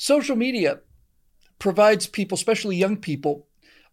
[0.00, 0.80] social media
[1.58, 3.46] provides people, especially young people,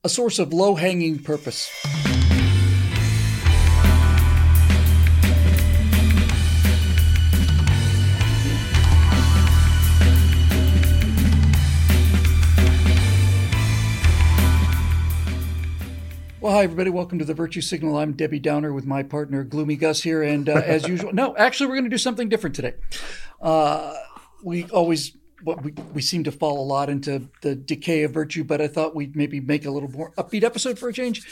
[0.06, 1.70] a source of low hanging purpose.
[16.40, 16.90] Well, hi, everybody.
[16.90, 17.98] Welcome to the Virtue Signal.
[17.98, 20.24] I'm Debbie Downer with my partner, Gloomy Gus, here.
[20.24, 22.76] And uh, as usual, no, actually, we're going to do something different today.
[23.42, 23.94] Uh,
[24.42, 28.44] we always what we, we seem to fall a lot into the decay of virtue,
[28.44, 31.24] but I thought we'd maybe make a little more upbeat episode for a change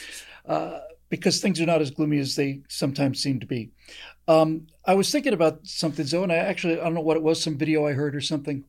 [0.48, 3.72] uh, because things are not as gloomy as they sometimes seem to be.
[4.28, 7.24] Um, I was thinking about something, Zo, and I actually, I don't know what it
[7.24, 8.66] was, some video I heard or something,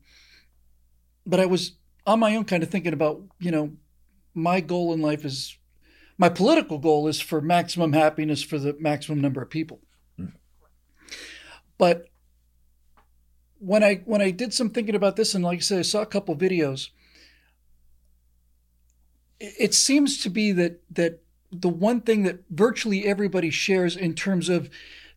[1.25, 1.73] but I was
[2.05, 3.73] on my own kind of thinking about, you know,
[4.33, 5.57] my goal in life is,
[6.17, 9.81] my political goal is for maximum happiness for the maximum number of people.
[10.19, 10.33] Mm.
[11.77, 12.07] But
[13.59, 16.01] when I when I did some thinking about this, and like I said, I saw
[16.01, 16.89] a couple videos.
[19.39, 24.49] It seems to be that that the one thing that virtually everybody shares in terms
[24.49, 24.69] of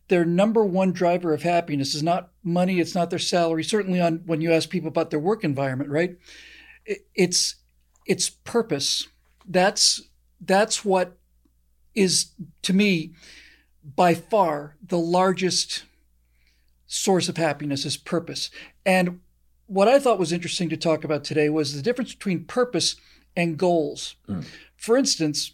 [0.07, 3.63] their number one driver of happiness is not money, it's not their salary.
[3.63, 6.17] Certainly, on when you ask people about their work environment, right?
[7.15, 7.55] It's
[8.05, 9.07] it's purpose.
[9.47, 10.01] That's
[10.39, 11.17] that's what
[11.93, 12.31] is
[12.63, 13.13] to me
[13.95, 15.83] by far the largest
[16.91, 18.49] source of happiness is purpose.
[18.85, 19.21] And
[19.67, 22.97] what I thought was interesting to talk about today was the difference between purpose
[23.35, 24.15] and goals.
[24.27, 24.45] Mm.
[24.75, 25.53] For instance,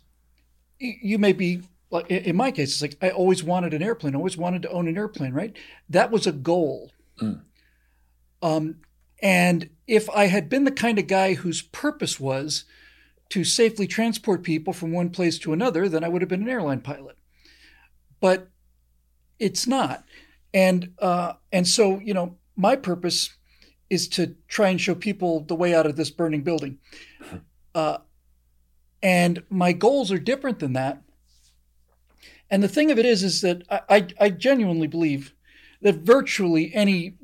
[0.80, 4.35] you may be like in my case, it's like I always wanted an airplane, always
[4.35, 5.55] wanted to own an airplane, right?
[5.88, 6.91] That was a goal.
[7.21, 7.41] Mm.
[8.41, 8.77] Um,
[9.21, 12.65] and if I had been the kind of guy whose purpose was
[13.30, 16.49] to safely transport people from one place to another, then I would have been an
[16.49, 17.17] airline pilot.
[18.19, 18.49] But
[19.39, 20.03] it's not.
[20.53, 23.36] And uh, and so you know, my purpose
[23.90, 26.78] is to try and show people the way out of this burning building.
[27.73, 28.00] Uh,
[29.02, 31.02] and my goals are different than that.
[32.50, 35.33] And the thing of it is, is that I, I, I genuinely believe
[35.82, 37.16] that virtually any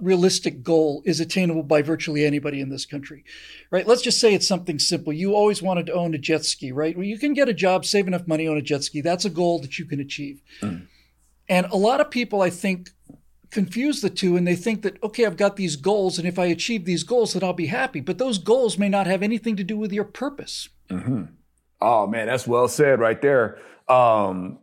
[0.00, 3.24] realistic goal is attainable by virtually anybody in this country,
[3.70, 3.86] right?
[3.86, 5.12] Let's just say it's something simple.
[5.12, 6.94] You always wanted to own a jet ski, right?
[6.94, 9.00] Well, you can get a job, save enough money, on a jet ski.
[9.00, 10.42] That's a goal that you can achieve.
[10.60, 10.86] Mm.
[11.48, 12.90] And a lot of people, I think,
[13.50, 16.46] confuse the two and they think that, okay, I've got these goals, and if I
[16.46, 18.00] achieve these goals, then I'll be happy.
[18.00, 20.68] But those goals may not have anything to do with your purpose.
[20.90, 21.24] Mm-hmm.
[21.80, 23.58] Oh, man, that's well said right there.
[23.88, 24.58] Um,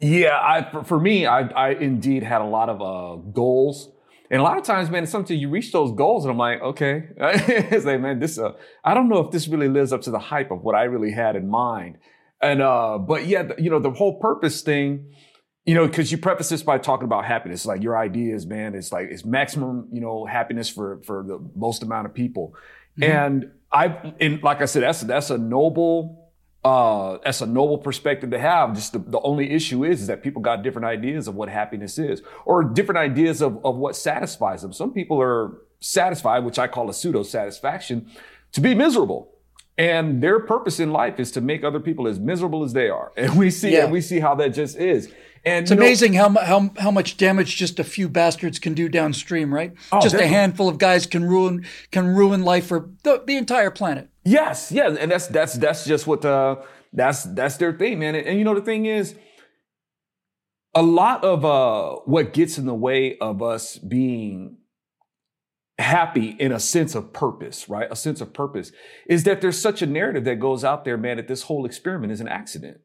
[0.00, 3.92] yeah, I, for, for me, I, I, indeed had a lot of uh, goals.
[4.30, 6.60] And a lot of times, man, it's something you reach those goals, and I'm like,
[6.60, 8.52] okay, it's like, man, this, uh,
[8.84, 11.12] I don't know if this really lives up to the hype of what I really
[11.12, 11.98] had in mind.
[12.40, 15.14] And, uh, but yeah, you know, the whole purpose thing,
[15.66, 18.92] you know, because you preface this by talking about happiness, like your ideas, man, it's
[18.92, 22.54] like it's maximum, you know, happiness for for the most amount of people.
[22.98, 23.02] Mm-hmm.
[23.02, 26.30] And I, and like I said, that's that's a noble,
[26.62, 28.74] uh, that's a noble perspective to have.
[28.76, 31.98] Just the, the only issue is, is that people got different ideas of what happiness
[31.98, 34.72] is, or different ideas of of what satisfies them.
[34.72, 38.08] Some people are satisfied, which I call a pseudo satisfaction,
[38.52, 39.32] to be miserable
[39.78, 43.12] and their purpose in life is to make other people as miserable as they are.
[43.16, 43.84] And we see, yeah.
[43.84, 45.12] and we see how that just is.
[45.46, 48.88] And it's amazing know, how, how how much damage just a few bastards can do
[48.88, 49.72] downstream, right?
[49.92, 50.34] Oh, just definitely.
[50.34, 54.10] a handful of guys can ruin can ruin life for the, the entire planet.
[54.24, 56.56] Yes, yeah, and that's that's that's just what uh
[56.92, 58.16] that's that's their thing, man.
[58.16, 59.14] And, and you know the thing is,
[60.74, 64.56] a lot of uh what gets in the way of us being
[65.78, 67.86] happy in a sense of purpose, right?
[67.88, 68.72] A sense of purpose
[69.08, 72.12] is that there's such a narrative that goes out there, man, that this whole experiment
[72.12, 72.78] is an accident,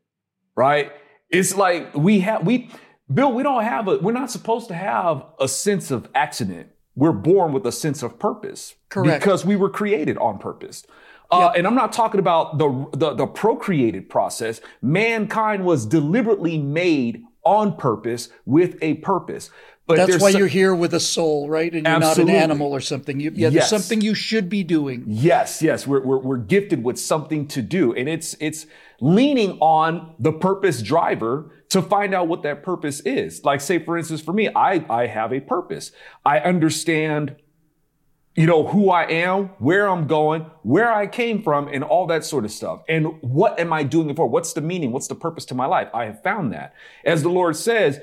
[0.56, 0.92] right?
[1.32, 2.70] It's like we have, we,
[3.12, 6.70] Bill, we don't have a, we're not supposed to have a sense of accident.
[6.96, 8.76] We're born with a sense of purpose.
[8.90, 9.24] Correct.
[9.24, 10.86] Because we were created on purpose.
[11.32, 11.58] Uh, yep.
[11.58, 14.60] And I'm not talking about the, the, the procreated process.
[14.82, 19.50] Mankind was deliberately made on purpose with a purpose.
[19.88, 21.74] But that's why you're here with a soul, right?
[21.74, 22.34] And you're absolutely.
[22.34, 23.20] not an animal or something.
[23.20, 23.54] You, yeah, yes.
[23.54, 25.04] there's something you should be doing.
[25.08, 28.68] Yes, yes, we're, we're we're gifted with something to do, and it's it's
[29.02, 33.44] leaning on the purpose driver to find out what that purpose is.
[33.44, 35.92] Like, say, for instance, for me, I, I have a purpose.
[36.24, 37.38] I understand,
[38.36, 42.24] you know, who I am, where I'm going, where I came from, and all that
[42.26, 42.84] sort of stuff.
[42.88, 44.28] And what am I doing it for?
[44.28, 44.92] What's the meaning?
[44.92, 45.88] What's the purpose to my life?
[45.94, 46.76] I have found that.
[47.04, 48.00] As the Lord says,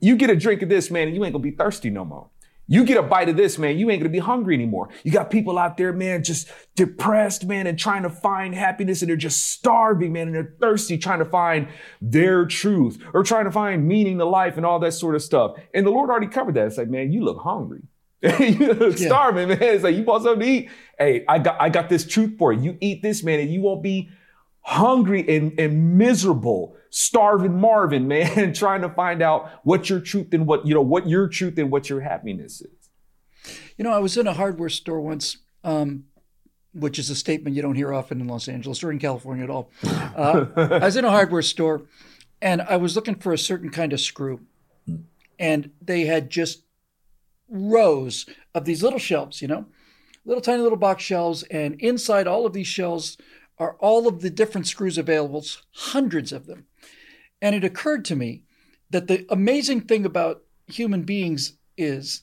[0.00, 2.28] you get a drink of this, man, and you ain't gonna be thirsty no more.
[2.68, 4.88] You get a bite of this, man, you ain't gonna be hungry anymore.
[5.04, 9.08] You got people out there, man, just depressed, man, and trying to find happiness and
[9.08, 11.68] they're just starving, man, and they're thirsty, trying to find
[12.02, 15.56] their truth or trying to find meaning to life and all that sort of stuff.
[15.74, 16.66] And the Lord already covered that.
[16.66, 17.82] It's like, man, you look hungry.
[18.40, 19.06] You look yeah.
[19.06, 19.62] starving, man.
[19.62, 20.70] It's like you want something to eat.
[20.98, 22.72] Hey, I got I got this truth for you.
[22.72, 24.10] You eat this, man, and you won't be
[24.66, 30.46] hungry and, and miserable, starving Marvin, man, trying to find out what your truth and
[30.46, 33.54] what, you know, what your truth and what your happiness is.
[33.76, 36.04] You know, I was in a hardware store once, um,
[36.72, 39.50] which is a statement you don't hear often in Los Angeles or in California at
[39.50, 39.70] all.
[39.84, 41.82] Uh, I was in a hardware store
[42.40, 44.40] and I was looking for a certain kind of screw.
[45.38, 46.62] And they had just
[47.50, 49.66] rows of these little shelves, you know,
[50.24, 51.42] little tiny little box shelves.
[51.44, 53.18] And inside all of these shelves
[53.58, 56.66] are all of the different screws available, hundreds of them.
[57.40, 58.42] And it occurred to me
[58.90, 62.22] that the amazing thing about human beings is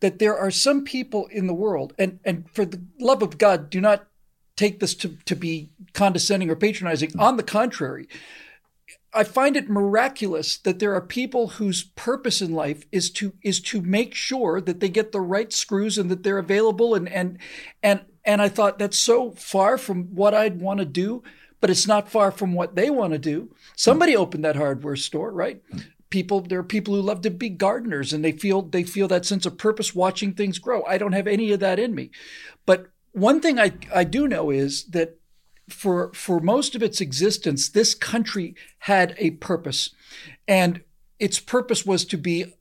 [0.00, 3.70] that there are some people in the world, and, and for the love of God,
[3.70, 4.06] do not
[4.56, 7.10] take this to, to be condescending or patronizing.
[7.18, 8.08] On the contrary,
[9.12, 13.60] I find it miraculous that there are people whose purpose in life is to is
[13.60, 17.38] to make sure that they get the right screws and that they're available and and
[17.82, 21.22] and and I thought that's so far from what I'd want to do,
[21.60, 23.54] but it's not far from what they want to do.
[23.76, 25.62] Somebody opened that hardware store, right?
[26.10, 29.26] People, there are people who love to be gardeners and they feel they feel that
[29.26, 30.84] sense of purpose watching things grow.
[30.84, 32.10] I don't have any of that in me.
[32.66, 35.18] But one thing I, I do know is that
[35.68, 39.90] for for most of its existence, this country had a purpose.
[40.46, 40.82] And
[41.18, 42.54] its purpose was to be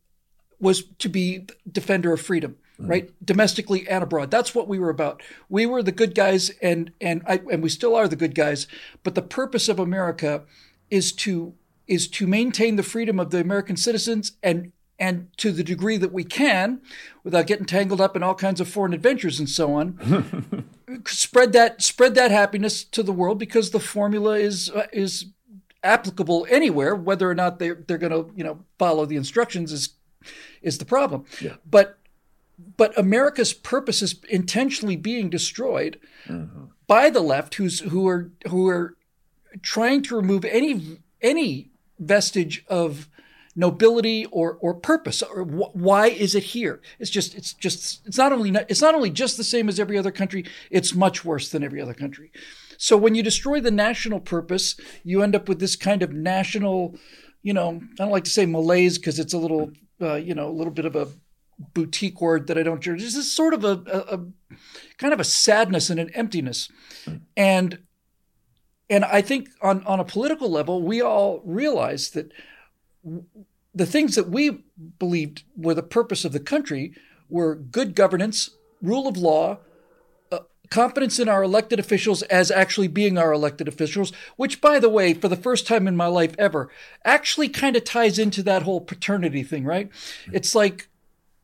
[0.59, 2.89] was to be defender of freedom mm.
[2.89, 3.11] right?
[3.23, 4.31] Domestically and abroad.
[4.31, 5.21] That's what we were about.
[5.49, 8.67] We were the good guys, and and I, and we still are the good guys.
[9.03, 10.43] But the purpose of America
[10.89, 11.53] is to
[11.87, 16.13] is to maintain the freedom of the American citizens and and to the degree that
[16.13, 16.79] we can,
[17.23, 20.65] without getting tangled up in all kinds of foreign adventures and so on,
[21.05, 25.25] spread that spread that happiness to the world because the formula is uh, is
[25.83, 26.95] applicable anywhere.
[26.95, 29.89] Whether or not they're they're going to you know follow the instructions is
[30.61, 31.25] is the problem.
[31.41, 31.55] Yeah.
[31.69, 31.97] But
[32.77, 36.65] but America's purpose is intentionally being destroyed mm-hmm.
[36.87, 38.95] by the left, who's who are who are
[39.61, 43.09] trying to remove any any vestige of
[43.55, 45.21] nobility or or purpose.
[45.21, 46.81] Or wh- why is it here?
[46.99, 49.79] It's just it's just it's not only not, it's not only just the same as
[49.79, 52.31] every other country it's much worse than every other country.
[52.77, 56.95] So when you destroy the national purpose you end up with this kind of national
[57.43, 59.71] you know i don't like to say malaise because it's a little
[60.01, 61.07] uh, you know a little bit of a
[61.57, 63.01] boutique word that I don't use.
[63.01, 64.19] This is sort of a, a, a,
[64.97, 66.71] kind of a sadness and an emptiness.
[67.35, 67.79] And
[68.89, 72.31] and I think on, on a political level, we all realize that
[73.73, 74.63] the things that we
[74.99, 76.93] believed were the purpose of the country
[77.29, 78.51] were good governance,
[78.81, 79.57] rule of law,
[80.31, 80.39] uh,
[80.69, 85.13] confidence in our elected officials as actually being our elected officials, which, by the way,
[85.13, 86.69] for the first time in my life ever,
[87.03, 89.89] actually kind of ties into that whole paternity thing, right?
[90.31, 90.87] It's like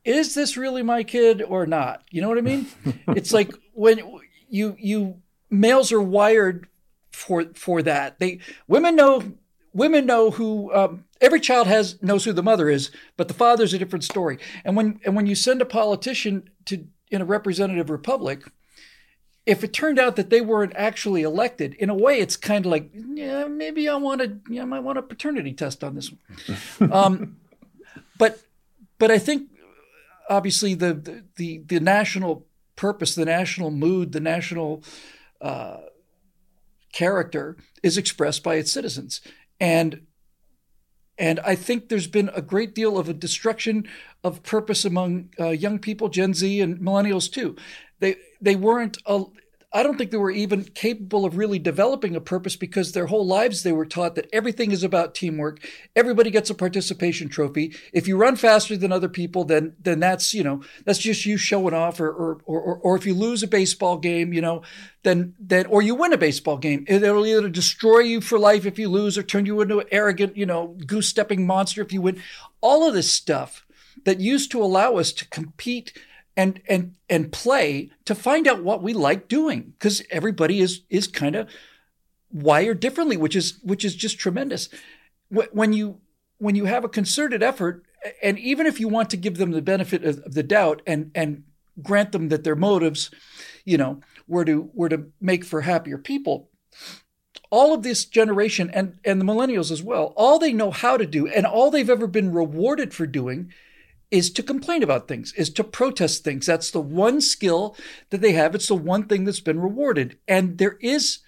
[0.04, 2.02] is this really my kid or not?
[2.10, 2.66] You know what I mean?
[3.08, 4.00] it's like when
[4.48, 5.20] you you
[5.50, 6.66] males are wired
[7.12, 8.18] for for that.
[8.18, 9.34] They women know
[9.72, 13.74] women know who um, every child has knows who the mother is, but the father's
[13.74, 14.38] a different story.
[14.64, 18.44] And when and when you send a politician to in a representative republic,
[19.46, 22.70] if it turned out that they weren't actually elected, in a way, it's kind of
[22.70, 26.12] like, yeah, maybe I want to, yeah, I might want a paternity test on this
[26.12, 26.92] one.
[26.92, 27.36] um,
[28.18, 28.40] but
[28.98, 29.49] but I think
[30.30, 32.46] obviously the, the the national
[32.76, 34.82] purpose, the national mood, the national
[35.42, 35.80] uh,
[36.92, 39.20] character is expressed by its citizens,
[39.58, 40.06] and
[41.18, 43.86] and I think there's been a great deal of a destruction
[44.24, 47.56] of purpose among uh, young people, Gen Z and millennials too.
[47.98, 48.96] They they weren't
[49.72, 53.24] I don't think they were even capable of really developing a purpose because their whole
[53.24, 55.60] lives they were taught that everything is about teamwork.
[55.94, 57.76] Everybody gets a participation trophy.
[57.92, 61.36] If you run faster than other people, then then that's you know that's just you
[61.36, 62.00] showing off.
[62.00, 64.62] Or or or, or if you lose a baseball game, you know,
[65.04, 68.76] then then or you win a baseball game, it'll either destroy you for life if
[68.76, 72.02] you lose, or turn you into an arrogant, you know, goose stepping monster if you
[72.02, 72.20] win.
[72.60, 73.64] All of this stuff
[74.04, 75.92] that used to allow us to compete
[76.36, 81.06] and and and play to find out what we like doing because everybody is is
[81.06, 81.48] kind of
[82.32, 84.68] wired differently which is which is just tremendous.
[85.28, 86.00] When you
[86.38, 87.84] when you have a concerted effort
[88.22, 91.44] and even if you want to give them the benefit of the doubt and and
[91.82, 93.10] grant them that their motives
[93.64, 96.48] you know were to were to make for happier people
[97.50, 101.06] all of this generation and and the millennials as well all they know how to
[101.06, 103.52] do and all they've ever been rewarded for doing
[104.10, 106.46] is to complain about things, is to protest things.
[106.46, 107.76] That's the one skill
[108.10, 108.54] that they have.
[108.54, 110.18] It's the one thing that's been rewarded.
[110.26, 111.20] And there is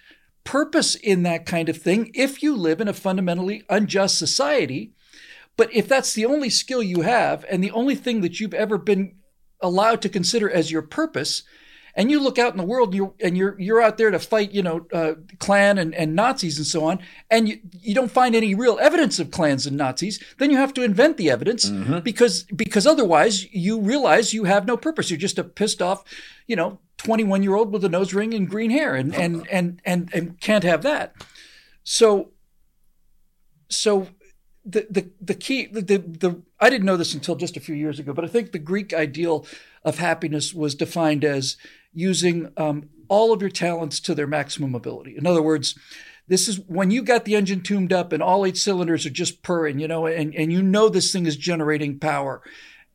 [0.43, 4.93] purpose in that kind of thing if you live in a fundamentally unjust society.
[5.55, 8.77] But if that's the only skill you have and the only thing that you've ever
[8.77, 9.15] been
[9.61, 11.43] allowed to consider as your purpose,
[11.95, 14.19] and you look out in the world and you're and you're you're out there to
[14.19, 18.11] fight, you know, uh, Klan and, and Nazis and so on, and you, you don't
[18.11, 21.69] find any real evidence of Klans and Nazis, then you have to invent the evidence
[21.69, 21.99] mm-hmm.
[21.99, 25.09] because because otherwise you realize you have no purpose.
[25.09, 26.03] You're just a pissed off,
[26.47, 29.81] you know, 21 year old with a nose ring and green hair, and and and
[29.85, 31.13] and, and can't have that.
[31.83, 32.31] So
[33.69, 34.07] so
[34.65, 37.75] the the the key the, the the I didn't know this until just a few
[37.75, 39.45] years ago, but I think the Greek ideal
[39.83, 41.57] of happiness was defined as
[41.93, 45.15] using um, all of your talents to their maximum ability.
[45.17, 45.77] In other words,
[46.27, 49.43] this is when you got the engine tuned up and all eight cylinders are just
[49.43, 52.41] purring, you know, and, and you know this thing is generating power.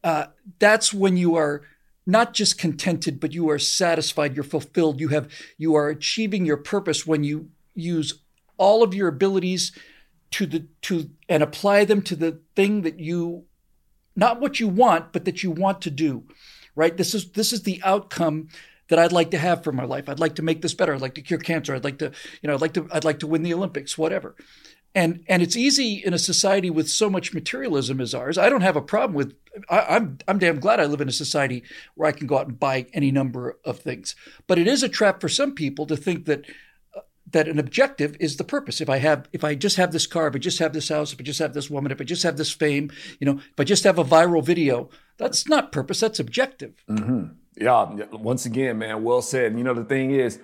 [0.02, 0.26] Uh,
[0.58, 1.62] that's when you are
[2.06, 6.56] not just contented, but you are satisfied, you're fulfilled, you have you are achieving your
[6.56, 8.20] purpose when you use
[8.56, 9.72] all of your abilities
[10.30, 13.44] to the to and apply them to the thing that you
[14.16, 16.24] not what you want, but that you want to do.
[16.74, 16.96] Right?
[16.96, 18.48] This is this is the outcome
[18.88, 20.08] that I'd like to have for my life.
[20.08, 20.94] I'd like to make this better.
[20.94, 21.74] I'd like to cure cancer.
[21.74, 24.34] I'd like to, you know, I'd like to, I'd like to win the Olympics, whatever.
[24.94, 28.38] And and it's easy in a society with so much materialism as ours.
[28.38, 29.34] I don't have a problem with.
[29.68, 31.62] I, I'm I'm damn glad I live in a society
[31.94, 34.16] where I can go out and buy any number of things.
[34.46, 36.46] But it is a trap for some people to think that
[36.96, 38.80] uh, that an objective is the purpose.
[38.80, 41.12] If I have, if I just have this car, if I just have this house,
[41.12, 42.90] if I just have this woman, if I just have this fame,
[43.20, 46.00] you know, if I just have a viral video, that's not purpose.
[46.00, 46.82] That's objective.
[46.88, 47.34] Mm-hmm.
[47.60, 49.56] Yeah, once again, man, well said.
[49.56, 50.38] You know, the thing is,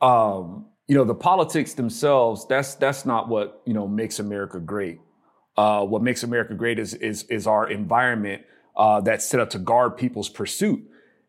[0.00, 5.00] um, you know, the politics themselves, that's that's not what, you know, makes America great.
[5.56, 8.42] Uh, what makes America great is is is our environment
[8.76, 10.82] uh, that's set up to guard people's pursuit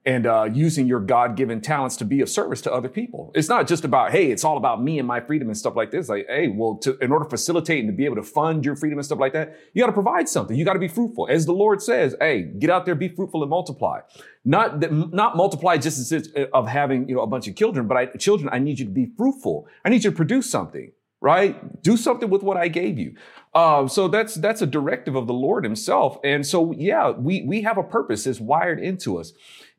[0.05, 3.31] and uh, using your God-given talents to be of service to other people.
[3.35, 5.91] It's not just about, hey, it's all about me and my freedom and stuff like
[5.91, 6.09] this.
[6.09, 8.75] Like, hey, well, to, in order to facilitate and to be able to fund your
[8.75, 10.57] freedom and stuff like that, you got to provide something.
[10.57, 11.27] You got to be fruitful.
[11.29, 14.01] As the Lord says, hey, get out there, be fruitful and multiply.
[14.43, 17.95] Not that, not multiply just as of having, you know, a bunch of children, but
[17.95, 19.67] I, children, I need you to be fruitful.
[19.85, 20.91] I need you to produce something,
[21.21, 21.81] right?
[21.81, 23.15] Do something with what I gave you.
[23.53, 26.17] Uh, so that's that's a directive of the Lord Himself.
[26.23, 28.25] And so, yeah, we we have a purpose.
[28.25, 29.31] that's wired into us.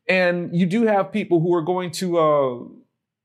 [0.07, 2.59] And you do have people who are going to, uh,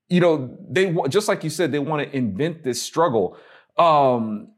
[0.08, 3.36] you know, they just like you said, they want to invent this struggle.
[3.76, 4.52] Um,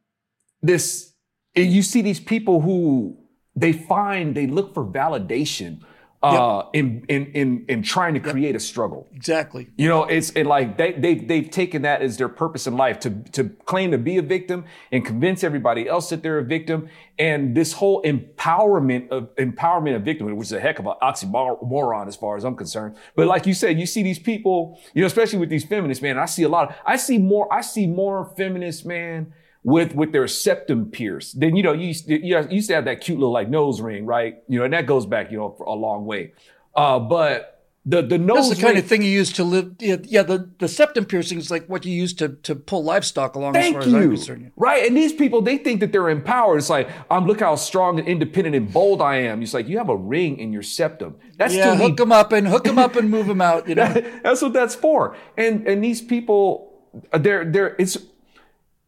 [0.63, 1.13] this,
[1.55, 3.19] you see these people who
[3.57, 5.83] they find, they look for validation
[6.23, 6.71] uh, yep.
[6.75, 9.09] in, in, in, in trying to create a struggle.
[9.13, 9.69] Exactly.
[9.77, 13.01] You know, it's it like they, they, they've taken that as their purpose in life
[13.01, 16.89] to, to claim to be a victim and convince everybody else that they're a victim.
[17.19, 22.07] And this whole empowerment of empowerment of victim, which is a heck of an oxymoron
[22.07, 22.97] as far as I'm concerned.
[23.17, 26.19] But like you said, you see these people, you know, especially with these feminists, man,
[26.19, 29.33] I see a lot of, I see more, I see more feminists, man,
[29.65, 31.39] with with their septum pierced.
[31.39, 33.81] Then you know you used, to, you used to have that cute little like nose
[33.81, 34.43] ring, right?
[34.49, 36.33] You know, and that goes back you know for a long way.
[36.75, 37.53] Uh, but
[37.85, 39.75] the the nose that's the kind ring, of thing you use to live.
[39.81, 43.35] Yeah, yeah, the the septum piercing is like what you use to to pull livestock
[43.35, 43.55] along.
[43.55, 43.99] Thank as far you.
[43.99, 44.53] As I'm concerned.
[44.55, 46.59] Right, and these people they think that they're empowered.
[46.59, 49.43] It's like I'm look how strong and independent and bold I am.
[49.43, 51.17] It's like you have a ring in your septum.
[51.37, 53.69] That's yeah, hook them up and hook them up and move them out.
[53.69, 53.93] You know,
[54.23, 55.17] that's what that's for.
[55.37, 56.73] And and these people,
[57.13, 57.99] they're they're it's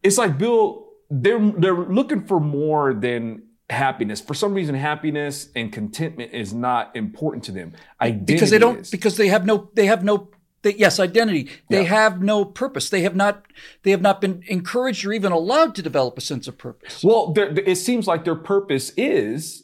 [0.05, 4.21] it's like Bill, they're they're looking for more than happiness.
[4.21, 7.73] For some reason, happiness and contentment is not important to them.
[7.99, 8.91] Identity because they don't is.
[8.91, 10.29] because they have no they have no
[10.61, 11.49] they, yes identity.
[11.69, 11.89] They yeah.
[11.89, 12.89] have no purpose.
[12.89, 13.45] They have not
[13.83, 17.03] they have not been encouraged or even allowed to develop a sense of purpose.
[17.03, 19.63] Well, it seems like their purpose is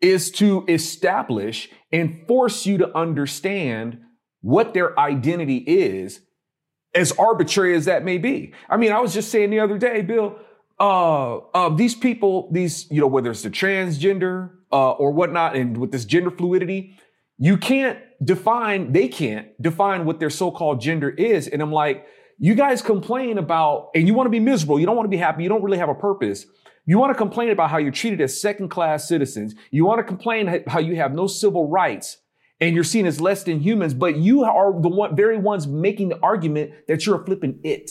[0.00, 4.00] is to establish and force you to understand
[4.40, 6.20] what their identity is
[6.94, 8.52] as arbitrary as that may be.
[8.68, 10.36] I mean, I was just saying the other day, Bill,
[10.78, 15.76] uh, uh, these people, these, you know, whether it's the transgender uh, or whatnot, and
[15.76, 16.98] with this gender fluidity,
[17.38, 21.48] you can't define, they can't define what their so-called gender is.
[21.48, 22.06] And I'm like,
[22.38, 25.16] you guys complain about, and you want to be miserable, you don't want to be
[25.16, 26.46] happy, you don't really have a purpose.
[26.84, 29.54] You want to complain about how you're treated as second class citizens.
[29.70, 32.18] You want to complain how you have no civil rights
[32.62, 36.10] and you're seen as less than humans, but you are the one, very ones making
[36.10, 37.90] the argument that you're a flipping it.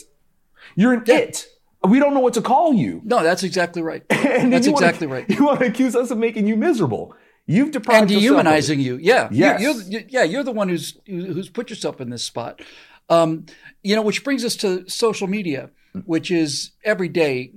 [0.74, 1.18] You're an yeah.
[1.18, 1.46] it.
[1.86, 3.02] We don't know what to call you.
[3.04, 4.02] No, that's exactly right.
[4.08, 5.30] that's exactly wanna, right.
[5.30, 7.14] You want to accuse us of making you miserable.
[7.44, 8.96] You've deprived and dehumanizing you.
[8.96, 9.28] Yeah.
[9.30, 9.60] Yes.
[9.60, 10.22] You're, you're, yeah.
[10.22, 12.62] You're the one who's who's put yourself in this spot.
[13.10, 13.44] Um,
[13.82, 15.68] you know, which brings us to social media,
[16.06, 17.52] which is every day.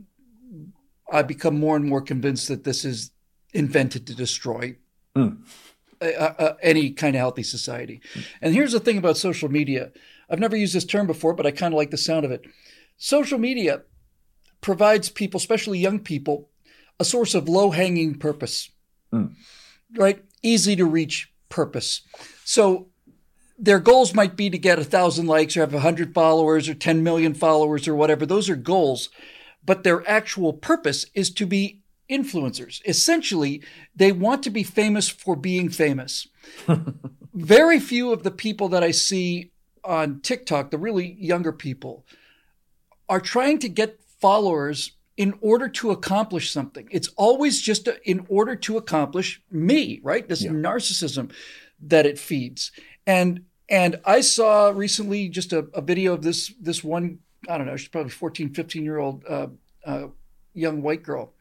[1.10, 3.12] I become more and more convinced that this is
[3.54, 4.76] invented to destroy.
[5.16, 5.38] Mm
[6.02, 8.02] any kind of healthy society.
[8.42, 9.92] And here's the thing about social media
[10.30, 12.46] I've never used this term before, but I kind of like the sound of it.
[12.98, 13.84] Social media
[14.62, 16.50] provides people, especially young people,
[17.00, 18.72] a source of low hanging purpose,
[19.14, 19.34] mm.
[19.96, 20.24] right?
[20.42, 22.02] Easy to reach purpose.
[22.44, 22.88] So
[23.58, 26.74] their goals might be to get a thousand likes or have a hundred followers or
[26.74, 28.26] 10 million followers or whatever.
[28.26, 29.10] Those are goals.
[29.64, 32.82] But their actual purpose is to be influencers.
[32.86, 33.62] Essentially,
[33.96, 36.28] they want to be famous for being famous.
[37.34, 39.52] Very few of the people that I see
[39.84, 42.06] on TikTok, the really younger people,
[43.08, 46.88] are trying to get followers in order to accomplish something.
[46.92, 50.28] It's always just a, in order to accomplish me, right?
[50.28, 50.52] This yeah.
[50.52, 51.32] narcissism
[51.82, 52.72] that it feeds.
[53.06, 57.20] And and I saw recently just a, a, video of this this one,
[57.50, 59.48] I don't know, she's probably 14, 15 year old uh,
[59.86, 60.08] uh,
[60.54, 61.34] young white girl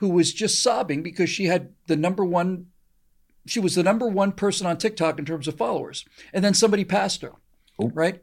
[0.00, 2.66] who was just sobbing because she had the number one,
[3.46, 6.06] she was the number one person on TikTok in terms of followers.
[6.32, 7.32] And then somebody passed her,
[7.78, 7.90] oh.
[7.94, 8.22] right?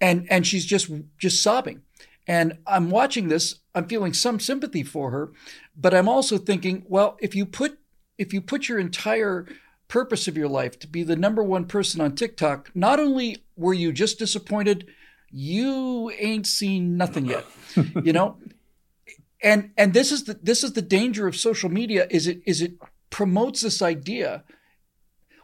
[0.00, 0.88] And and she's just
[1.18, 1.82] just sobbing.
[2.28, 5.32] And I'm watching this, I'm feeling some sympathy for her,
[5.76, 7.78] but I'm also thinking, well, if you put
[8.16, 9.48] if you put your entire
[9.88, 13.74] purpose of your life to be the number one person on TikTok, not only were
[13.74, 14.86] you just disappointed,
[15.32, 17.44] you ain't seen nothing yet.
[18.04, 18.36] you know?
[19.42, 22.60] And and this is the this is the danger of social media is it is
[22.60, 22.74] it
[23.10, 24.44] promotes this idea.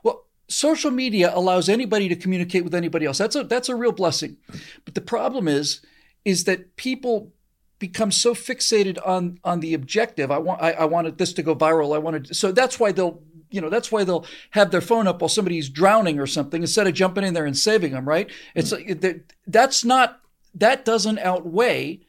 [0.03, 3.19] Well, social media allows anybody to communicate with anybody else.
[3.19, 4.37] That's a that's a real blessing.
[4.85, 5.81] But the problem is
[6.25, 7.33] is that people
[7.79, 10.31] become so fixated on on the objective.
[10.31, 11.95] I want I, I wanted this to go viral.
[11.95, 15.21] I wanted so that's why they'll you know that's why they'll have their phone up
[15.21, 18.07] while somebody's drowning or something instead of jumping in there and saving them.
[18.07, 18.31] Right?
[18.55, 19.23] It's mm.
[19.47, 20.21] that's not
[20.55, 22.01] that doesn't outweigh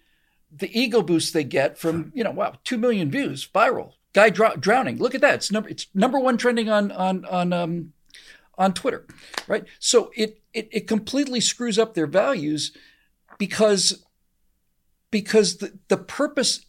[0.60, 4.60] the ego boost they get from you know wow two million views viral guy dr-
[4.60, 4.98] drowning.
[4.98, 5.36] Look at that.
[5.36, 7.94] It's number it's number one trending on on on um,
[8.58, 9.06] on Twitter,
[9.48, 9.66] right?
[9.80, 12.76] So it, it it completely screws up their values
[13.38, 14.04] because
[15.12, 16.66] because the, the purpose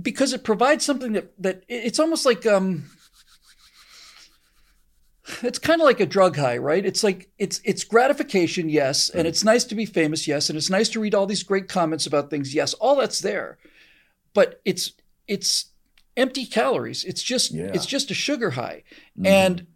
[0.00, 2.84] because it provides something that that it's almost like um
[5.42, 6.84] it's kind of like a drug high, right?
[6.84, 10.70] It's like it's it's gratification, yes, and it's nice to be famous, yes, and it's
[10.70, 13.58] nice to read all these great comments about things, yes, all that's there.
[14.34, 14.92] But it's
[15.26, 15.66] it's
[16.16, 17.04] empty calories.
[17.04, 17.70] It's just yeah.
[17.74, 18.82] it's just a sugar high.
[19.18, 19.26] Mm.
[19.26, 19.66] And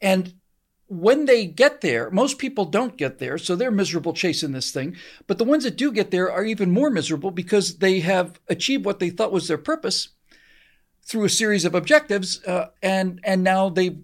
[0.00, 0.34] and
[0.88, 4.96] when they get there, most people don't get there, so they're miserable chasing this thing.
[5.26, 8.84] But the ones that do get there are even more miserable because they have achieved
[8.84, 10.10] what they thought was their purpose
[11.02, 13.98] through a series of objectives, uh, and and now they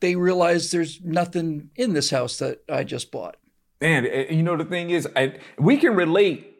[0.00, 3.36] they realize there's nothing in this house that I just bought.
[3.80, 6.56] And eh, you know the thing is, I, we can relate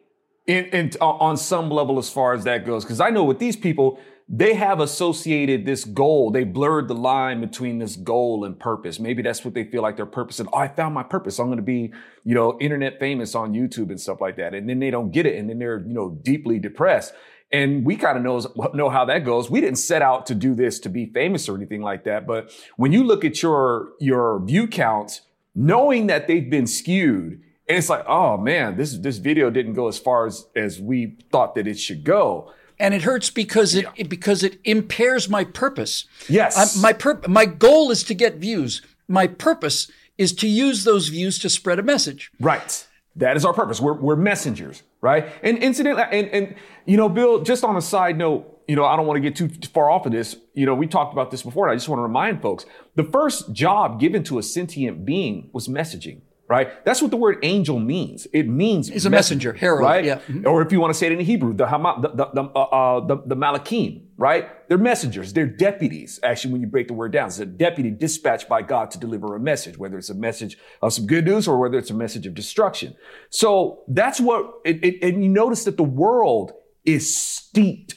[0.47, 3.55] in, in on some level as far as that goes, because I know with these
[3.55, 3.99] people
[4.31, 6.29] they have associated this goal.
[6.29, 8.99] They blurred the line between this goal and purpose.
[8.99, 10.39] Maybe that's what they feel like their purpose.
[10.39, 11.39] And oh, I found my purpose.
[11.39, 11.91] I'm going to be,
[12.23, 14.53] you know, internet famous on YouTube and stuff like that.
[14.53, 15.39] And then they don't get it.
[15.39, 17.15] And then they're, you know, deeply depressed.
[17.51, 19.49] And we kind of knows know how that goes.
[19.49, 22.27] We didn't set out to do this to be famous or anything like that.
[22.27, 25.21] But when you look at your your view counts,
[25.55, 29.87] knowing that they've been skewed, and it's like, oh man, this this video didn't go
[29.87, 33.85] as far as as we thought that it should go and it hurts because it,
[33.95, 34.07] yeah.
[34.07, 36.05] because it impairs my purpose.
[36.27, 38.81] Yes, I, my pur- my goal is to get views.
[39.07, 42.31] My purpose is to use those views to spread a message.
[42.39, 42.85] Right.
[43.15, 43.81] That is our purpose.
[43.81, 45.27] We're, we're messengers, right?
[45.43, 48.95] And incidentally, and, and, you know, Bill, just on a side note, you know, I
[48.95, 50.35] don't want to get too far off of this.
[50.53, 53.03] You know, we talked about this before, and I just want to remind folks the
[53.03, 56.83] first job given to a sentient being was messaging right?
[56.83, 58.27] That's what the word angel means.
[58.33, 60.03] It means he's a messenger, herald, right?
[60.03, 60.15] Yeah.
[60.15, 60.47] Mm-hmm.
[60.47, 62.63] Or if you want to say it in Hebrew, the Hama, the the the, uh,
[62.63, 64.67] uh, the, the Malakim, right?
[64.67, 65.31] They're messengers.
[65.31, 66.19] They're deputies.
[66.23, 69.35] Actually, when you break the word down, it's a deputy dispatched by God to deliver
[69.35, 72.25] a message, whether it's a message of some good news or whether it's a message
[72.25, 72.95] of destruction.
[73.29, 74.51] So that's what.
[74.65, 76.51] It, it, and you notice that the world
[76.83, 77.93] is steeped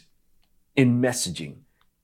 [0.76, 1.61] in messaging.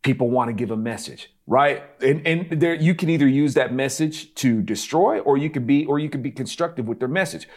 [0.08, 1.82] People want to give a message right?
[2.02, 5.86] And and there you can either use that message to destroy or you could be
[5.86, 7.48] or you could be constructive with their message.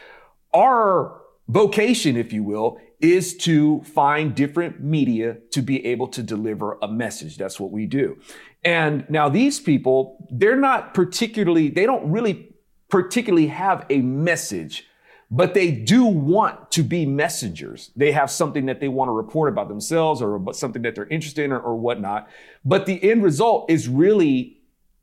[0.54, 6.78] Our vocation, if you will, is to find different media to be able to deliver
[6.82, 7.38] a message.
[7.38, 8.18] That's what we do.
[8.64, 12.56] And now these people, they're not particularly, they don't really
[12.90, 14.88] particularly have a message
[15.34, 17.92] but they do want to be messengers.
[17.96, 21.08] They have something that they want to report about themselves or about something that they're
[21.08, 22.28] interested in or, or whatnot.
[22.66, 24.58] But the end result is really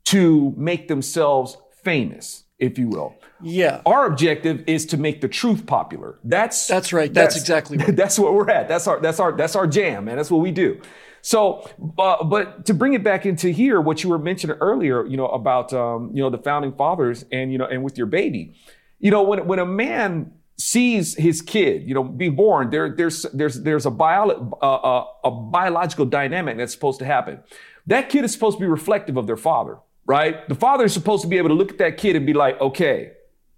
[0.05, 3.15] to make themselves famous, if you will.
[3.41, 3.81] Yeah.
[3.87, 6.19] Our objective is to make the truth popular.
[6.23, 7.11] That's that's right.
[7.11, 7.95] That's, that's exactly right.
[7.95, 8.67] That's what we're at.
[8.67, 10.17] That's our that's our that's our jam, man.
[10.17, 10.79] That's what we do.
[11.21, 15.17] So, uh, but to bring it back into here, what you were mentioning earlier, you
[15.17, 18.55] know, about um, you know the founding fathers and you know and with your baby,
[18.99, 23.23] you know, when, when a man sees his kid, you know, be born, there, there's,
[23.33, 27.39] there's, there's a, bio, uh, uh, a biological dynamic that's supposed to happen.
[27.87, 30.47] That kid is supposed to be reflective of their father, right?
[30.49, 32.59] The father is supposed to be able to look at that kid and be like,
[32.59, 33.13] okay,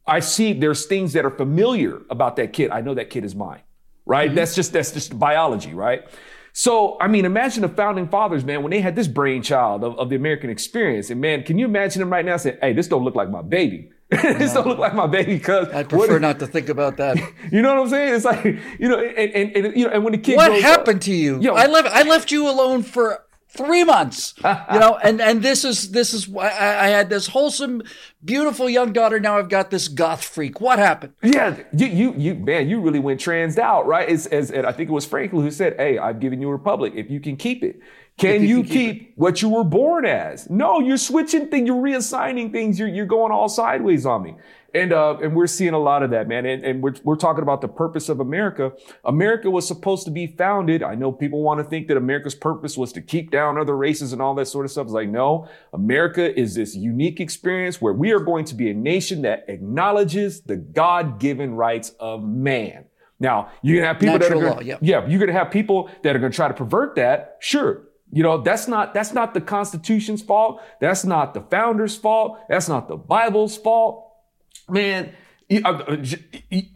[0.06, 2.72] I see there's things that are familiar about that kid.
[2.72, 3.62] I know that kid is mine,
[4.06, 4.28] right?
[4.28, 4.36] Mm-hmm.
[4.36, 6.04] That's just that's just biology, right?
[6.54, 10.10] So, I mean, imagine the founding fathers, man, when they had this brainchild of, of
[10.10, 11.10] the American experience.
[11.10, 13.42] And man, can you imagine them right now saying, hey, this don't look like my
[13.42, 13.92] baby?
[14.22, 17.18] this don't look like my baby because I prefer not to think about that.
[17.52, 18.14] you know what I'm saying?
[18.14, 20.98] It's like you know, and, and, and you know, and when the kid what happened
[20.98, 21.40] up, to you?
[21.40, 24.34] Yo, I left I left you alone for three months
[24.72, 27.84] you know and and this is this is why I, I, had this wholesome
[28.24, 29.20] beautiful young daughter.
[29.20, 30.62] Now i've got this goth freak.
[30.62, 31.14] What happened?
[31.22, 34.08] Yeah you you, you man you really went trans out right?
[34.08, 36.94] As, as i think it was franklin who said hey i've given you a republic.
[36.96, 37.82] If you can keep it
[38.18, 42.78] can you, keep, what you were born as no you're switching things you're reassigning things
[42.78, 44.36] you're, you're going all sideways on me
[44.74, 46.46] and, uh, and we're seeing a lot of that, man.
[46.46, 48.72] And, and we're, we're talking about the purpose of America.
[49.04, 50.82] America was supposed to be founded.
[50.82, 54.14] I know people want to think that America's purpose was to keep down other races
[54.14, 54.86] and all that sort of stuff.
[54.86, 58.74] It's like, no, America is this unique experience where we are going to be a
[58.74, 62.86] nation that acknowledges the God-given rights of man.
[63.20, 65.92] Now, you're gonna have people Natural that are gonna, law, yeah, you're gonna have people
[66.02, 67.38] that are gonna try to pervert that.
[67.40, 70.62] Sure, you know, that's not, that's not the Constitution's fault.
[70.80, 72.40] That's not the founder's fault.
[72.50, 74.08] That's not the Bible's fault
[74.72, 75.14] man,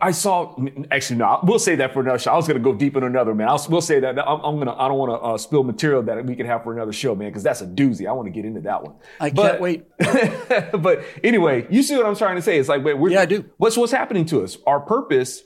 [0.01, 0.53] I saw.
[0.91, 1.39] Actually, no.
[1.43, 2.33] We'll say that for another show.
[2.33, 3.47] I was going to go deep in another man.
[3.47, 4.19] I'll, we'll say that.
[4.19, 4.73] I'm, I'm gonna.
[4.73, 7.29] I don't want to uh, spill material that we can have for another show, man,
[7.29, 8.05] because that's a doozy.
[8.05, 8.95] I want to get into that one.
[9.19, 9.85] I but, can't wait.
[10.81, 12.59] but anyway, you see what I'm trying to say?
[12.59, 13.45] It's like, wait, yeah, I do.
[13.57, 14.57] What's what's happening to us?
[14.67, 15.43] Our purpose,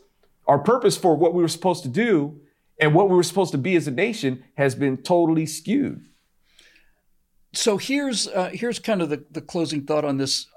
[0.48, 2.42] our purpose for what we were supposed to do,
[2.80, 6.08] and what we were supposed to be as a nation, has been totally skewed.
[7.54, 10.48] So here's uh, here's kind of the, the closing thought on this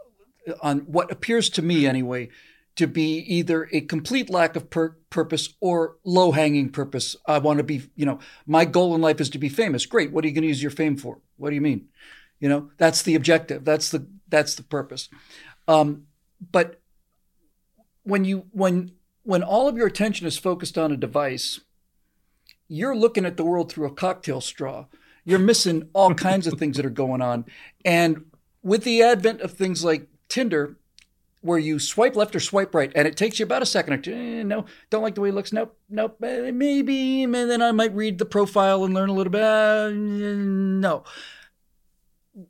[0.60, 2.28] on what appears to me anyway
[2.74, 7.16] to be either a complete lack of pur- purpose or low hanging purpose.
[7.26, 9.84] I want to be, you know, my goal in life is to be famous.
[9.84, 10.10] Great.
[10.10, 11.18] What are you going to use your fame for?
[11.36, 11.88] What do you mean?
[12.40, 13.64] You know, that's the objective.
[13.64, 15.08] That's the that's the purpose.
[15.68, 16.06] Um,
[16.50, 16.80] but
[18.02, 21.60] when you when when all of your attention is focused on a device,
[22.72, 24.86] you're looking at the world through a cocktail straw.
[25.26, 27.44] You're missing all kinds of things that are going on.
[27.84, 28.24] And
[28.62, 30.78] with the advent of things like Tinder
[31.42, 33.98] where you swipe left or swipe right, and it takes you about a second or
[33.98, 34.14] two.
[34.14, 35.52] Eh, no, don't like the way he looks.
[35.52, 36.16] Nope, nope.
[36.22, 39.42] Eh, maybe, and then I might read the profile and learn a little bit.
[39.42, 41.02] Uh, no.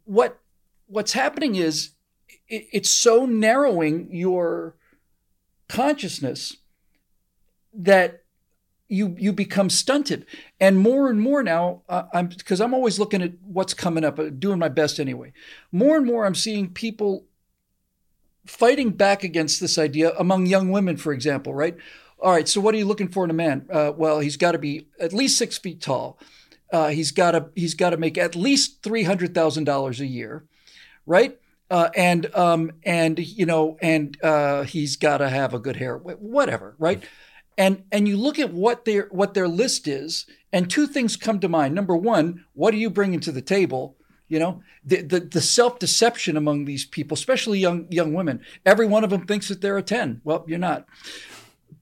[0.04, 0.38] What
[0.86, 1.92] what's happening is
[2.48, 4.76] it, it's so narrowing your
[5.68, 6.58] consciousness
[7.72, 8.21] that
[8.92, 10.26] you you become stunted
[10.60, 14.18] and more and more now uh, i'm because i'm always looking at what's coming up
[14.18, 15.32] uh, doing my best anyway
[15.70, 17.24] more and more i'm seeing people
[18.46, 21.76] fighting back against this idea among young women, for example, right?
[22.20, 23.66] All right, so what are you looking for in a man?
[23.70, 26.18] Uh, well, he's got to be at least six feet tall.
[26.72, 30.06] Uh, he's got to he's got to make at least three hundred thousand dollars a
[30.06, 30.44] year,
[31.04, 31.38] right?
[31.70, 35.96] Uh, and um, and you know, and uh, he's got to have a good hair,
[35.98, 37.02] whatever, right?
[37.58, 41.40] And and you look at what their what their list is, and two things come
[41.40, 41.74] to mind.
[41.74, 43.96] Number one, what are you bringing to the table?
[44.28, 48.40] You know, the, the, the self deception among these people, especially young young women.
[48.64, 50.22] Every one of them thinks that they're a ten.
[50.24, 50.86] Well, you're not.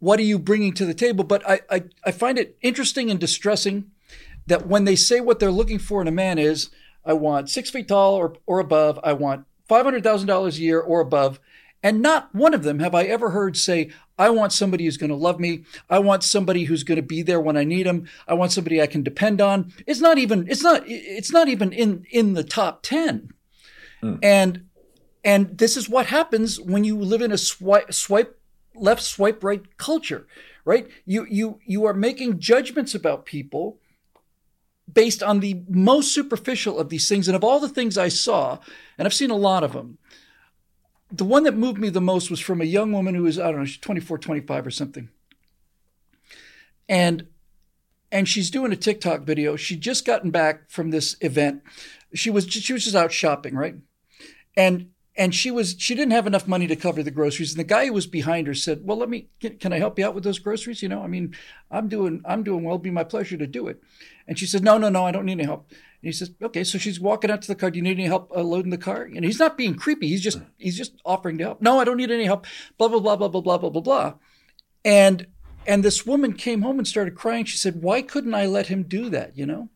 [0.01, 1.25] What are you bringing to the table?
[1.25, 3.91] But I, I, I find it interesting and distressing
[4.47, 6.71] that when they say what they're looking for in a man is,
[7.05, 11.39] I want six feet tall or, or above, I want $500,000 a year or above,
[11.83, 15.11] and not one of them have I ever heard say, I want somebody who's going
[15.11, 15.65] to love me.
[15.89, 18.07] I want somebody who's going to be there when I need them.
[18.29, 19.73] I want somebody I can depend on.
[19.87, 23.33] It's not even, it's not, it's not even in, in the top 10.
[24.03, 24.19] Mm.
[24.23, 24.67] And,
[25.25, 28.39] and this is what happens when you live in a swipe, swipe
[28.75, 30.27] left, swipe right culture,
[30.67, 30.87] right?
[31.07, 33.79] You, you, you are making judgments about people
[34.93, 37.27] based on the most superficial of these things.
[37.27, 38.59] And of all the things I saw,
[38.99, 39.99] and I've seen a lot of them,
[41.13, 43.51] the one that moved me the most was from a young woman who was, I
[43.51, 45.09] don't know, she's 24, 25 or something.
[46.89, 47.27] And
[48.13, 49.55] and she's doing a TikTok video.
[49.55, 51.63] She'd just gotten back from this event.
[52.13, 53.77] She was she was just out shopping, right?
[54.57, 57.53] And and she was she didn't have enough money to cover the groceries.
[57.53, 59.99] And the guy who was behind her said, "Well, let me can, can I help
[59.99, 60.83] you out with those groceries?
[60.83, 61.37] You know, I mean,
[61.71, 62.75] I'm doing I'm doing well.
[62.75, 63.81] It'd be my pleasure to do it."
[64.27, 65.71] And she said, "No, no, no, I don't need any help."
[66.03, 67.71] And he says, okay, so she's walking out to the car.
[67.71, 69.03] Do you need any help uh, loading the car?
[69.03, 70.09] And he's not being creepy.
[70.09, 71.61] He's just, he's just offering to help.
[71.61, 72.47] No, I don't need any help.
[72.79, 74.15] Blah, blah, blah, blah, blah, blah, blah, blah, blah.
[74.83, 75.27] And,
[75.67, 77.45] and this woman came home and started crying.
[77.45, 79.37] She said, why couldn't I let him do that?
[79.37, 79.69] You know,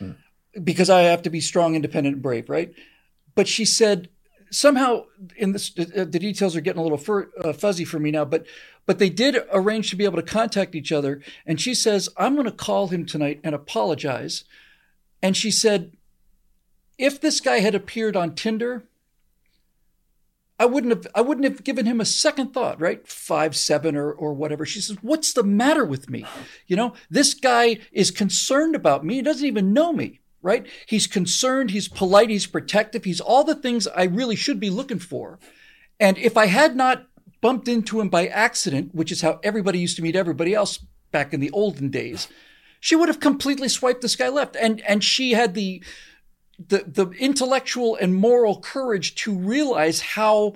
[0.00, 0.12] hmm.
[0.64, 2.74] because I have to be strong, independent, and brave, right?
[3.36, 4.08] But she said,
[4.50, 5.04] somehow
[5.36, 8.46] in this, the details are getting a little fur, uh, fuzzy for me now, but,
[8.84, 11.22] but they did arrange to be able to contact each other.
[11.46, 14.42] And she says, I'm going to call him tonight and apologize
[15.22, 15.92] and she said,
[16.98, 18.84] if this guy had appeared on Tinder,
[20.58, 23.06] I wouldn't have I wouldn't have given him a second thought, right?
[23.06, 24.66] Five, seven, or or whatever.
[24.66, 26.24] She says, What's the matter with me?
[26.66, 29.14] You know, this guy is concerned about me.
[29.14, 30.66] He doesn't even know me, right?
[30.86, 34.98] He's concerned, he's polite, he's protective, he's all the things I really should be looking
[34.98, 35.38] for.
[36.00, 37.06] And if I had not
[37.40, 40.78] bumped into him by accident, which is how everybody used to meet everybody else
[41.12, 42.26] back in the olden days,
[42.80, 44.56] she would have completely swiped this guy left.
[44.56, 45.82] And and she had the
[46.58, 50.54] the the intellectual and moral courage to realize how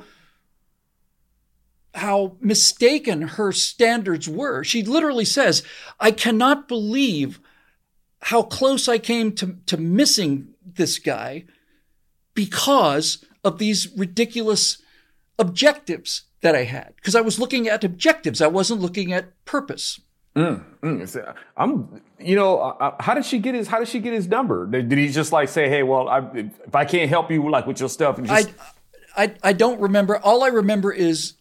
[1.94, 4.64] how mistaken her standards were.
[4.64, 5.62] She literally says,
[6.00, 7.38] I cannot believe
[8.22, 11.44] how close I came to, to missing this guy
[12.34, 14.80] because of these ridiculous
[15.38, 16.94] objectives that I had.
[16.96, 20.00] Because I was looking at objectives, I wasn't looking at purpose.
[20.34, 21.34] Mm, mm.
[21.56, 23.68] I'm, you know, uh, how did she get his?
[23.68, 24.66] How did she get his number?
[24.66, 27.66] Did, did he just like say, "Hey, well, I, if I can't help you like
[27.66, 28.50] with your stuff," and just...
[29.14, 30.16] I, I, I don't remember.
[30.16, 31.34] All I remember is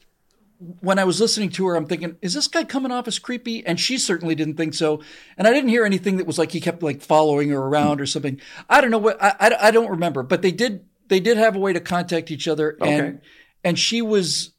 [0.80, 3.66] when I was listening to her, I'm thinking, is this guy coming off as creepy?
[3.66, 5.02] And she certainly didn't think so.
[5.38, 8.06] And I didn't hear anything that was like he kept like following her around or
[8.06, 8.40] something.
[8.70, 11.56] I don't know what I, I, I don't remember, but they did they did have
[11.56, 13.18] a way to contact each other, and okay.
[13.64, 14.52] and she was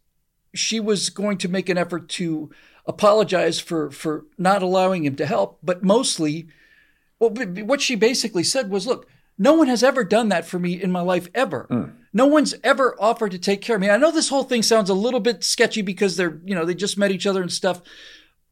[0.54, 2.50] she was going to make an effort to
[2.86, 6.46] apologize for for not allowing him to help, but mostly,
[7.18, 10.80] well, what she basically said was, look, no one has ever done that for me
[10.80, 11.66] in my life ever.
[11.70, 11.92] Mm.
[12.12, 13.88] No one's ever offered to take care of me.
[13.88, 16.74] I know this whole thing sounds a little bit sketchy because they're, you know, they
[16.74, 17.80] just met each other and stuff.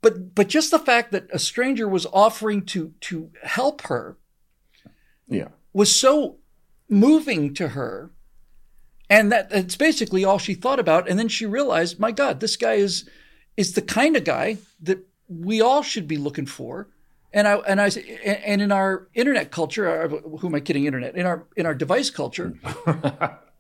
[0.01, 4.17] But but just the fact that a stranger was offering to to help her
[5.29, 5.49] yeah.
[5.73, 6.37] was so
[6.89, 8.11] moving to her.
[9.11, 11.09] And that it's basically all she thought about.
[11.09, 13.09] And then she realized, my God, this guy is
[13.61, 16.89] is the kind of guy that we all should be looking for.
[17.33, 17.91] And I and I
[18.25, 20.87] and in our internet culture, who am I kidding?
[20.87, 22.55] Internet in our in our device culture,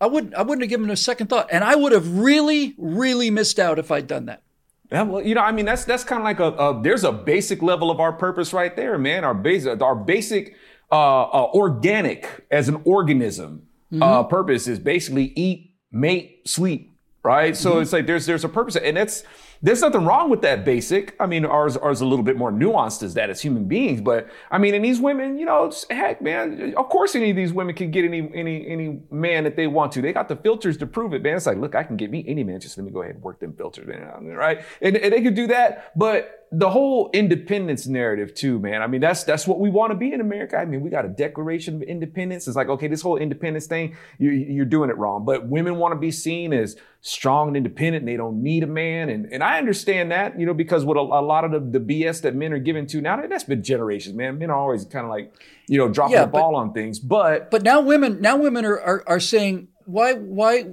[0.00, 3.30] I wouldn't I wouldn't have given a second thought, and I would have really really
[3.30, 4.42] missed out if I'd done that.
[4.90, 7.12] Yeah, well, you know, I mean, that's that's kind of like a, a, there's a
[7.12, 9.22] basic level of our purpose right there, man.
[9.22, 10.56] Our basic our basic
[10.90, 14.02] uh, uh, organic as an organism uh, mm-hmm.
[14.02, 16.90] uh, purpose is basically eat, mate, sleep,
[17.22, 17.56] right?
[17.56, 17.82] So mm-hmm.
[17.82, 19.22] it's like there's there's a purpose, and that's
[19.62, 21.14] there's nothing wrong with that basic.
[21.20, 24.28] I mean, ours ours a little bit more nuanced as that as human beings, but
[24.50, 27.74] I mean, and these women, you know, heck, man, of course, any of these women
[27.74, 30.02] can get any any any man that they want to.
[30.02, 31.36] They got the filters to prove it, man.
[31.36, 32.60] It's like, look, I can get me any man.
[32.60, 34.26] Just let me go ahead and work them filters, man.
[34.26, 34.64] Right?
[34.80, 38.82] And, and they could do that, but the whole independence narrative too, man.
[38.82, 40.56] I mean, that's that's what we want to be in America.
[40.56, 42.48] I mean, we got a Declaration of Independence.
[42.48, 45.24] It's like, okay, this whole independence thing, you, you're doing it wrong.
[45.24, 48.66] But women want to be seen as strong and independent, and they don't need a
[48.66, 49.10] man.
[49.10, 51.84] And and I understand that, you know, because what a, a lot of the, the
[51.84, 54.38] BS that men are given to now, that's been generations, man.
[54.38, 55.32] Men are always kind of like,
[55.68, 56.98] you know, dropping yeah, the ball on things.
[56.98, 60.64] But but now women now women are are, are saying why why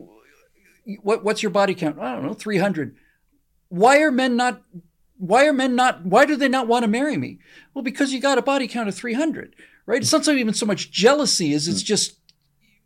[1.04, 2.00] what what's your body count?
[2.00, 2.96] I don't know, three hundred.
[3.70, 4.62] Why are men not
[5.18, 7.40] why are men not, why do they not want to marry me?
[7.74, 10.02] Well, because you got a body count of 300, right?
[10.02, 11.86] It's not so even so much jealousy as it's mm.
[11.86, 12.20] just,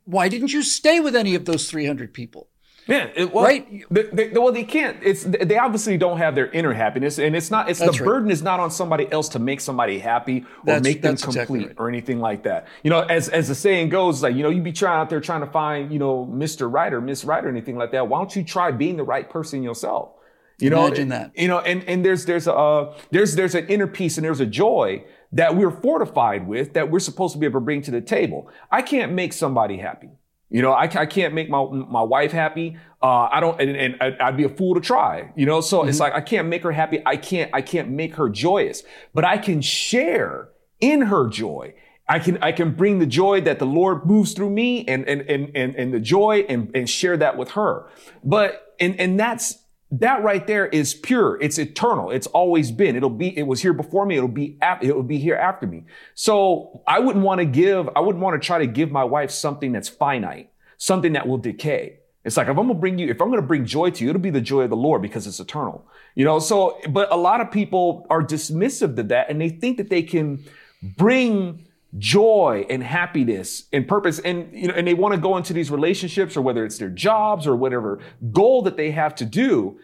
[0.05, 2.47] why didn't you stay with any of those 300 people?
[2.87, 3.85] Yeah, it, well, right.
[3.91, 4.97] They, they, well, they can't.
[5.03, 7.69] It's they obviously don't have their inner happiness, and it's not.
[7.69, 8.07] It's That's the right.
[8.07, 11.41] burden is not on somebody else to make somebody happy or That's, make them complete
[11.41, 11.75] exactly right.
[11.77, 12.67] or anything like that.
[12.83, 15.21] You know, as as the saying goes, like you know, you be trying out there
[15.21, 18.07] trying to find you know Mister Right or Miss Right or anything like that.
[18.07, 20.13] Why don't you try being the right person yourself?
[20.61, 21.31] You know, imagine that.
[21.35, 24.45] You know, and and there's there's a there's there's an inner peace and there's a
[24.45, 28.01] joy that we're fortified with that we're supposed to be able to bring to the
[28.01, 28.49] table.
[28.69, 30.09] I can't make somebody happy.
[30.49, 32.77] You know, I, I can't make my my wife happy.
[33.01, 35.31] Uh, I don't, and, and, I'd be a fool to try.
[35.35, 35.89] You know, so mm-hmm.
[35.89, 37.01] it's like I can't make her happy.
[37.05, 40.49] I can't I can't make her joyous, but I can share
[40.81, 41.73] in her joy.
[42.09, 45.21] I can I can bring the joy that the Lord moves through me and and
[45.21, 47.87] and and, and the joy and, and share that with her.
[48.21, 49.60] But and and that's
[49.91, 51.37] that right there is pure.
[51.41, 52.11] It's eternal.
[52.11, 52.95] It's always been.
[52.95, 54.15] It'll be, it was here before me.
[54.15, 55.83] It'll be, it will be here after me.
[56.15, 59.31] So I wouldn't want to give, I wouldn't want to try to give my wife
[59.31, 61.97] something that's finite, something that will decay.
[62.23, 64.03] It's like, if I'm going to bring you, if I'm going to bring joy to
[64.03, 65.85] you, it'll be the joy of the Lord because it's eternal.
[66.15, 69.77] You know, so, but a lot of people are dismissive to that and they think
[69.77, 70.43] that they can
[70.97, 74.19] bring joy and happiness and purpose.
[74.19, 76.89] And you know and they want to go into these relationships or whether it's their
[76.89, 77.99] jobs or whatever
[78.31, 79.79] goal that they have to do.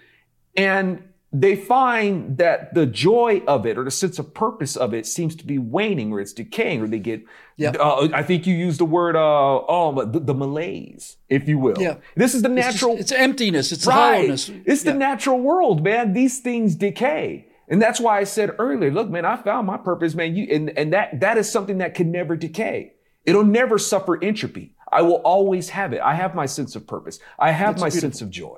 [0.56, 5.06] And they find that the joy of it or the sense of purpose of it
[5.06, 7.22] seems to be waning or it's decaying or they get
[7.58, 7.72] yeah.
[7.72, 11.76] Uh, i think you used the word uh, oh the, the, malaise if you will.
[11.78, 11.98] Yeah.
[12.16, 14.16] This is the natural it's, just, it's emptiness it's right.
[14.16, 14.50] hollowness.
[14.66, 14.94] It's yeah.
[14.94, 16.14] the natural world man.
[16.14, 20.16] These things decay and that's why I said earlier, look, man, I found my purpose,
[20.16, 20.36] man.
[20.36, 22.94] You and, and that that is something that can never decay.
[23.26, 24.74] It'll never suffer entropy.
[24.92, 26.00] I will always have it.
[26.00, 27.20] I have my sense of purpose.
[27.38, 28.10] I have That's my beautiful.
[28.10, 28.58] sense of joy.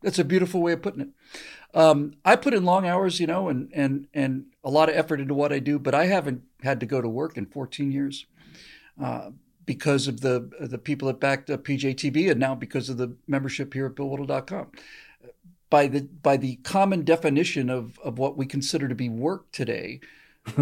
[0.00, 1.08] That's a beautiful way of putting it.
[1.74, 5.20] Um, I put in long hours, you know, and and and a lot of effort
[5.20, 8.26] into what I do, but I haven't had to go to work in 14 years
[9.02, 9.30] uh,
[9.66, 13.74] because of the the people that backed uh, PJTV, and now because of the membership
[13.74, 14.68] here at BillWhittle.com.
[15.72, 20.00] By the by the common definition of of what we consider to be work today,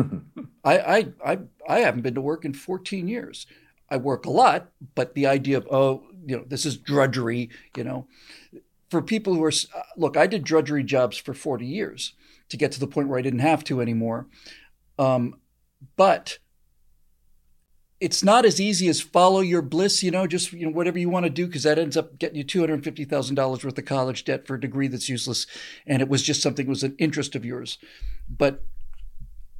[0.64, 3.48] I, I I I haven't been to work in 14 years.
[3.90, 7.82] I work a lot, but the idea of oh, you know, this is drudgery, you
[7.82, 8.06] know,
[8.88, 9.52] for people who are
[9.96, 12.12] look, I did drudgery jobs for 40 years
[12.48, 14.28] to get to the point where I didn't have to anymore.
[14.96, 15.40] Um,
[15.96, 16.38] but
[18.00, 21.10] it's not as easy as follow your bliss, you know, just you know whatever you
[21.10, 23.78] want to do because that ends up getting you two hundred fifty thousand dollars worth
[23.78, 25.46] of college debt for a degree that's useless,
[25.86, 27.78] and it was just something was an interest of yours.
[28.28, 28.64] But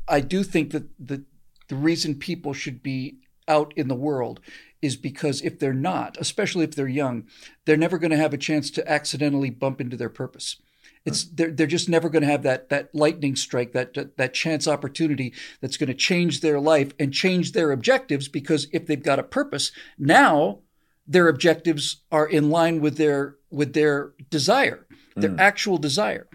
[0.08, 1.24] I do think that the
[1.68, 4.40] the reason people should be out in the world
[4.80, 7.24] is because if they're not, especially if they're young,
[7.66, 10.56] they're never going to have a chance to accidentally bump into their purpose.
[11.06, 14.68] It's they're they're just never going to have that that lightning strike, that that, chance
[14.68, 19.18] opportunity that's going to change their life and change their objectives because if they've got
[19.18, 20.60] a purpose, now
[21.06, 24.86] their objectives are in line with their with their desire,
[25.16, 25.40] their mm.
[25.40, 26.28] actual desire.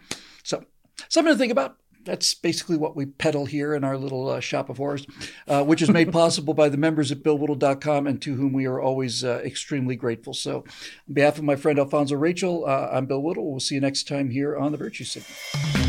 [0.43, 0.65] So
[1.10, 4.69] something to think about that's basically what we peddle here in our little uh, shop
[4.69, 5.05] of horrors,
[5.47, 8.79] uh, which is made possible by the members at BillWhittle.com and to whom we are
[8.79, 10.33] always uh, extremely grateful.
[10.33, 10.63] So,
[11.07, 13.51] on behalf of my friend Alfonso Rachel, uh, I'm Bill Whittle.
[13.51, 15.84] We'll see you next time here on The Virtue Signal.